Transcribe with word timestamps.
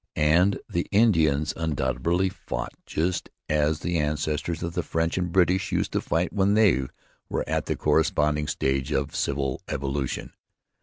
And 0.15 0.57
the 0.67 0.87
Indians 0.89 1.53
undoubtedly 1.55 2.29
fought 2.29 2.73
just 2.87 3.29
as 3.47 3.81
the 3.81 3.99
ancestors 3.99 4.63
of 4.63 4.73
the 4.73 4.81
French 4.81 5.15
and 5.15 5.31
British 5.31 5.71
used 5.71 5.91
to 5.91 6.01
fight 6.01 6.33
when 6.33 6.55
they 6.55 6.87
were 7.29 7.47
at 7.47 7.67
the 7.67 7.75
corresponding 7.75 8.47
stage 8.47 8.91
of 8.91 9.15
social 9.15 9.61
evolution. 9.67 10.33